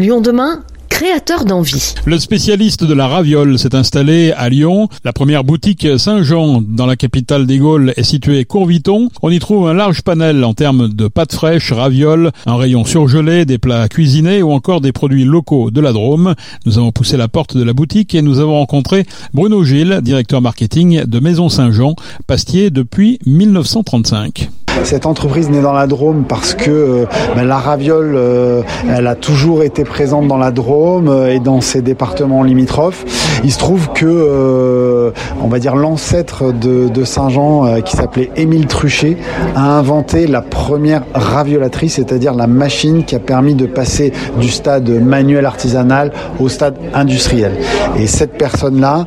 [0.00, 1.94] Lyon demain créateur d'envie.
[2.06, 4.88] Le spécialiste de la raviole s'est installé à Lyon.
[5.04, 9.10] La première boutique Saint-Jean dans la capitale des Gaules est située Courviton.
[9.20, 13.44] On y trouve un large panel en termes de pâtes fraîches, ravioles, un rayon surgelé,
[13.44, 16.34] des plats cuisinés ou encore des produits locaux de la Drôme.
[16.64, 19.04] Nous avons poussé la porte de la boutique et nous avons rencontré
[19.34, 21.94] Bruno Gilles, directeur marketing de Maison Saint-Jean,
[22.26, 24.48] pastier depuis 1935.
[24.84, 27.04] Cette entreprise naît dans la Drôme parce que euh,
[27.36, 31.60] ben, la raviole, euh, elle a toujours été présente dans la Drôme euh, et dans
[31.60, 33.04] ses départements limitrophes.
[33.44, 39.16] Il se trouve que, on va dire, l'ancêtre de, Saint-Jean, qui s'appelait Émile Truchet,
[39.56, 44.90] a inventé la première raviolatrice, c'est-à-dire la machine qui a permis de passer du stade
[44.90, 47.52] manuel artisanal au stade industriel.
[47.98, 49.06] Et cette personne-là,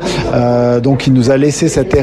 [0.80, 1.94] donc, il nous a laissé cet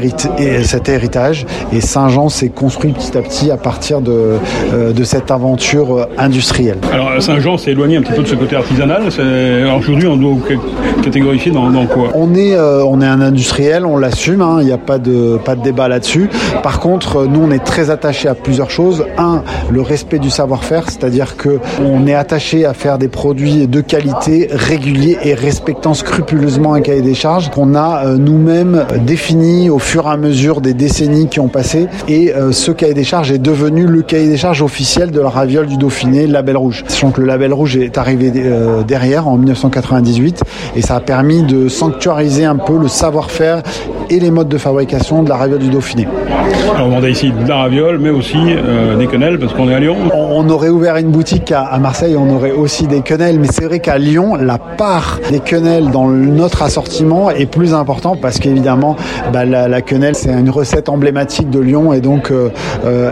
[0.89, 4.37] héritage et Saint-Jean s'est construit petit à petit à partir de,
[4.73, 6.77] euh, de cette aventure euh, industrielle.
[6.91, 9.03] Alors Saint-Jean s'est éloigné un petit peu de ce côté artisanal.
[9.77, 10.35] Aujourd'hui, on doit
[11.03, 12.09] catégorifier dans, dans quoi?
[12.15, 15.37] On est, euh, on est un industriel, on l'assume, hein, il n'y a pas de,
[15.43, 16.29] pas de débat là-dessus.
[16.63, 19.05] Par contre, nous, on est très attaché à plusieurs choses.
[19.17, 23.81] Un, le respect du savoir-faire, c'est-à-dire que on est attaché à faire des produits de
[23.81, 30.05] qualité, réguliers et respectant scrupuleusement un cahier des charges qu'on a nous-mêmes défini au fur
[30.07, 31.87] et à mesure des décennies qui ont passé.
[32.07, 35.65] Et ce cahier des charges est devenu le cahier des charges officiel de la raviole
[35.65, 36.83] du Dauphiné, Label Rouge.
[36.87, 40.43] Sachant que le Label Rouge est arrivé euh, derrière en 1998
[40.75, 43.63] et ça a permis de sanctuariser un peu le savoir-faire
[44.09, 46.07] et les modes de fabrication de la raviole du Dauphiné.
[46.77, 49.79] on vendait ici de la raviole, mais aussi euh, des quenelles, parce qu'on est à
[49.79, 49.95] Lyon.
[50.13, 53.79] On, aurait ouvert une boutique à, Marseille, on aurait aussi des quenelles, mais c'est vrai
[53.79, 58.97] qu'à Lyon, la part des quenelles dans notre assortiment est plus importante parce qu'évidemment,
[59.31, 62.49] bah, la, quenelle, c'est une recette emblématique de Lyon et donc euh,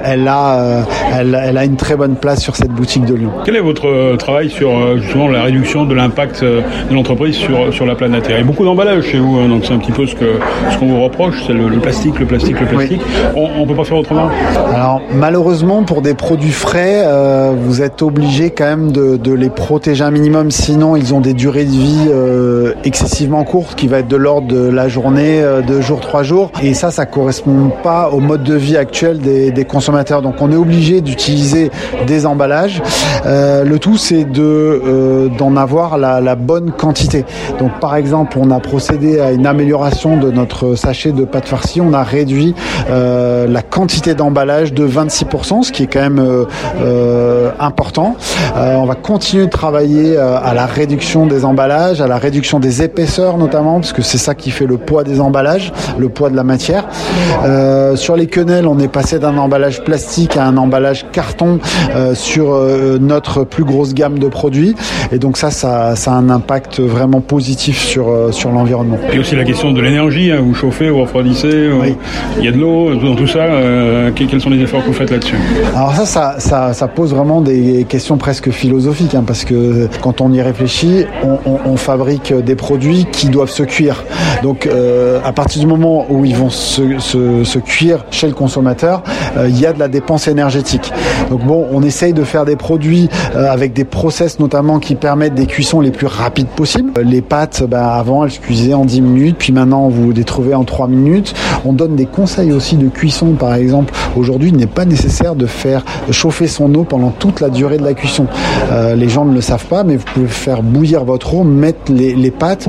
[0.04, 0.84] elle elle a, euh,
[1.18, 3.32] elle, a une très bonne place sur cette boutique de Lyon.
[3.46, 6.62] Quel est votre euh, travail sur euh, justement la réduction de l'impact de
[6.94, 9.74] l'entreprise sur, sur la planète Il y a beaucoup d'emballages chez vous, hein, donc c'est
[9.74, 10.26] un petit peu ce qu'on
[10.72, 13.02] ce qu'on vous reproche, c'est le, plastique, le plastique, le plastique.
[13.36, 14.30] On ne peut pas faire autrement?
[14.74, 17.06] Alors malheureusement, pour des produits frais,
[17.56, 21.34] vous êtes obligé quand même de, de, les protéger un minimum, sinon ils ont des
[21.34, 22.10] durées de vie
[22.84, 26.52] excessivement courtes, qui va être de l'ordre de la journée, deux jours, trois jours.
[26.62, 30.52] Et ça, ça correspond pas au mode de vie actuel des, des consommateurs donc on
[30.52, 31.72] est obligé d'utiliser
[32.08, 32.82] des emballages.
[33.26, 37.26] Euh, le tout c'est de euh, d'en avoir la, bonne quantité.
[37.60, 41.82] Donc par exemple, on a procédé à une amélioration de notre sachet de pâte farcie.
[41.82, 42.56] On a réduit
[42.90, 46.46] euh, la quantité d'emballage de 26%, ce qui est quand même
[47.60, 48.16] important.
[48.56, 53.38] on va continuer de travailler à la réduction des emballages, à la réduction des épaisseurs
[53.38, 56.44] notamment, parce que c'est ça qui fait le poids des emballages, le poids de la
[56.44, 56.88] matière.
[57.96, 59.99] sur les quenelles, on est passé d'un emballage plastique
[60.36, 61.60] à un emballage carton
[61.96, 64.76] euh, sur euh, notre plus grosse gamme de produits.
[65.12, 68.98] Et donc ça, ça, a un impact vraiment positif sur, euh, sur l'environnement.
[69.12, 71.70] Et aussi la question de l'énergie, hein, vous chauffez, vous refroidissez,
[72.38, 73.48] il y a de l'eau, dans tout ça,
[74.16, 75.36] quels sont les efforts que vous faites là-dessus?
[75.76, 80.32] Alors ça, ça, ça, pose vraiment des questions presque philosophiques, hein, parce que quand on
[80.32, 81.06] y réfléchit,
[81.46, 84.04] on, fabrique des produits qui doivent se cuire.
[84.44, 84.68] Donc
[85.24, 89.04] à partir du moment où ils vont se, se, se cuire chez le consommateur,
[89.48, 90.92] il y a de la dépenses énergétiques.
[91.30, 95.36] Donc bon, on essaye de faire des produits euh, avec des process notamment qui permettent
[95.36, 96.92] des cuissons les plus rapides possibles.
[96.98, 100.24] Euh, les pâtes, bah, avant, elles se cuisaient en 10 minutes, puis maintenant, vous les
[100.24, 101.34] trouvez en 3 minutes.
[101.66, 103.94] On donne des conseils aussi de cuisson, par exemple.
[104.16, 107.84] Aujourd'hui, il n'est pas nécessaire de faire chauffer son eau pendant toute la durée de
[107.84, 108.28] la cuisson.
[108.72, 111.92] Euh, les gens ne le savent pas, mais vous pouvez faire bouillir votre eau, mettre
[111.92, 112.68] les, les pâtes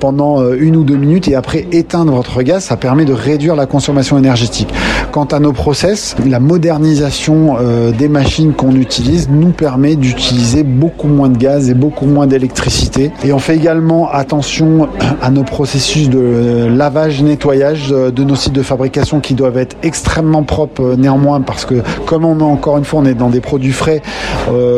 [0.00, 2.64] pendant une ou deux minutes et après éteindre votre gaz.
[2.64, 4.72] Ça permet de réduire la consommation énergétique.
[5.12, 11.08] Quant à nos process, la modernisation euh, des machines qu'on utilise nous permet d'utiliser beaucoup
[11.08, 13.12] moins de gaz et beaucoup moins d'électricité.
[13.24, 14.88] Et on fait également attention
[15.22, 19.76] à nos processus de lavage, nettoyage euh, de nos sites de fabrication qui doivent être
[19.82, 23.30] extrêmement propres euh, néanmoins parce que comme on a encore une fois on est dans
[23.30, 24.02] des produits frais,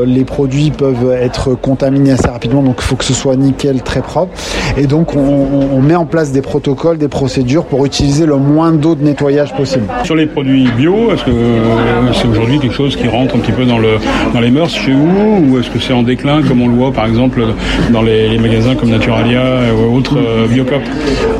[0.06, 4.02] les produits peuvent être contaminés assez rapidement donc il faut que ce soit nickel, très
[4.02, 4.32] propre.
[4.76, 8.94] Et donc on, met en place des protocoles, des procédures pour utiliser le moins d'eau
[8.94, 9.84] de nettoyage possible.
[10.04, 13.52] Sur les produits bio, est-ce que euh, c'est aujourd'hui quelque chose qui rentre un petit
[13.52, 13.98] peu dans, le,
[14.32, 16.92] dans les mœurs chez vous ou est-ce que c'est en déclin comme on le voit
[16.92, 17.42] par exemple
[17.90, 19.42] dans les, magasins comme Naturalia
[19.74, 20.82] ou autres euh, Biocop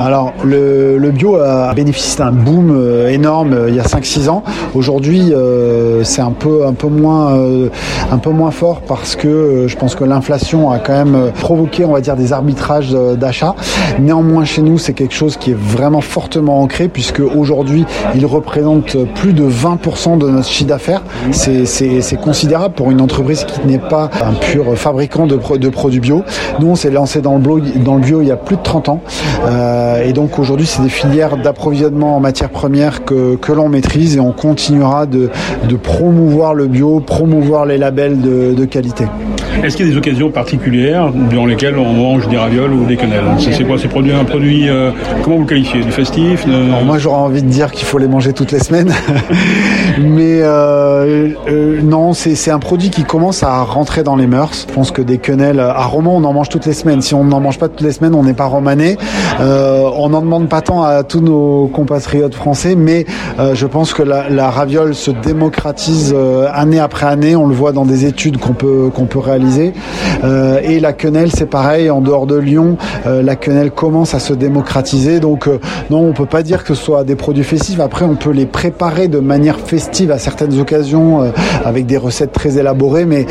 [0.01, 4.43] Alors le, bio a bénéficié d'un boom euh, énorme il y a 5-6 ans.
[4.75, 5.33] Aujourd'hui
[6.03, 7.37] c'est un peu, un, peu moins,
[8.11, 11.93] un peu moins fort parce que je pense que l'inflation a quand même provoqué on
[11.93, 13.55] va dire des arbitrages d'achat.
[13.99, 18.97] Néanmoins chez nous c'est quelque chose qui est vraiment fortement ancré puisque aujourd'hui il représente
[19.15, 21.03] plus de 20% 10% de notre chiffre d'affaires.
[21.33, 26.23] C'est considérable pour une entreprise qui n'est pas un pur fabricant de, produits bio.
[26.61, 29.01] Nous, on s'est lancé dans le, bio, il y a plus de 30 ans.
[29.47, 34.21] Euh, et donc aujourd'hui, c'est des filières d'approvisionnement en matières premières que, l'on maîtrise et
[34.21, 35.31] on continuera de,
[35.83, 39.05] promouvoir le bio, promouvoir les labels de qualité.
[39.63, 42.97] Est-ce qu'il y a des occasions particulières durant lesquelles on mange des ravioles ou des
[42.97, 44.91] quenelles C'est quoi C'est produit, un produit, euh,
[45.23, 46.47] comment vous le qualifiez Du festif
[46.85, 48.93] Moi j'aurais envie de dire qu'il faut les manger toutes les semaines.
[50.01, 54.67] Mais euh, euh, non, c'est un produit qui commence à rentrer dans les mœurs.
[54.69, 57.01] Je pense que des quenelles, à Romans on en mange toutes les semaines.
[57.01, 58.51] Si on n'en mange pas toutes les semaines, on n'est pas.
[59.41, 63.07] Euh, on n'en demande pas tant à tous nos compatriotes français, mais
[63.55, 66.15] je pense que la, la, raviole se démocratise
[66.53, 67.37] année après année.
[67.37, 69.42] On le voit dans des études qu'on peut, qu'on peut réaliser.
[70.25, 71.91] Euh, et la quenelle, c'est pareil.
[71.91, 75.21] En dehors de Lyon, euh, la quenelle commence à se démocratiser.
[75.21, 75.49] Donc
[75.91, 77.81] non, on peut pas dire que ce soit des produits festifs.
[77.81, 81.33] Après, on peut les préparer de manière festive à certaines occasions
[81.65, 83.27] avec des recettes très élaborées, mais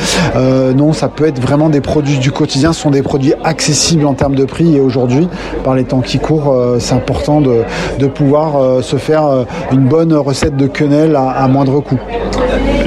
[0.75, 2.74] non, ça peut être vraiment des produits du quotidien.
[2.74, 4.75] Ce sont des produits accessibles en termes de prix.
[4.75, 5.28] Et aujourd'hui,
[5.64, 10.68] par les temps qui courent, c'est important de, pouvoir se faire une bonne recette de
[10.68, 12.00] quenelle à moindre coût.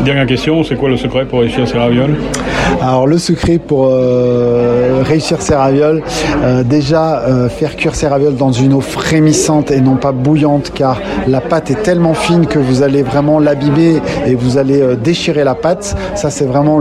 [0.05, 2.15] Dernière question, c'est quoi le secret pour réussir ces ravioles
[2.83, 6.03] Alors le secret pour euh, réussir ces ravioles,
[6.43, 10.73] euh, déjà euh, faire cuire ces ravioles dans une eau frémissante et non pas bouillante
[10.75, 15.43] car la pâte est tellement fine que vous allez vraiment l'abîmer et vous allez déchirer
[15.43, 15.97] la pâte.
[16.17, 16.81] Ça c'est vraiment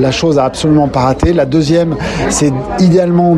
[0.00, 1.34] la chose à absolument pas rater.
[1.34, 1.96] La deuxième,
[2.30, 3.36] c'est idéalement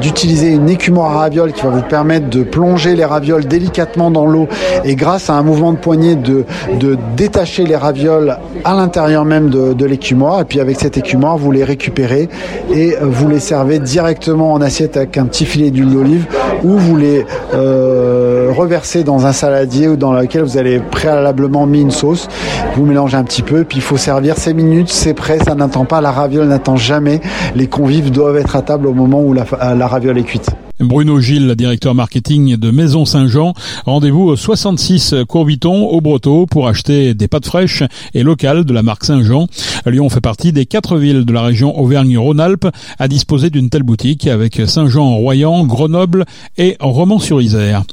[0.00, 4.24] d'utiliser une écumoire à ravioles qui va vous permettre de plonger les ravioles délicatement dans
[4.24, 4.48] l'eau
[4.84, 6.46] et grâce à un mouvement de poignet de,
[6.80, 10.40] de détacher les ravioles à l'intérieur même de, de l'écumoire.
[10.40, 12.28] Et puis avec cette écumoire, vous les récupérez
[12.72, 16.26] et vous les servez directement en assiette avec un petit filet d'huile d'olive
[16.62, 21.82] ou vous les euh, reversez dans un saladier ou dans lequel vous avez préalablement mis
[21.82, 22.28] une sauce.
[22.76, 25.84] Vous mélangez un petit peu, puis il faut servir 5 minutes, c'est prêt, ça n'attend
[25.84, 27.20] pas, la raviole n'attend jamais.
[27.54, 30.50] Les convives doivent être à table au moment où la, la raviole est cuite.
[30.80, 33.54] Bruno Gilles, directeur marketing de Maison Saint-Jean.
[33.86, 38.82] Rendez-vous au 66 Courbiton au Breteau pour acheter des pâtes fraîches et locales de la
[38.82, 39.46] marque Saint-Jean.
[39.86, 42.66] Lyon fait partie des quatre villes de la région Auvergne-Rhône-Alpes
[42.98, 46.24] à disposer d'une telle boutique avec Saint-Jean-Royan, Grenoble
[46.58, 47.84] et Romans-sur-Isère.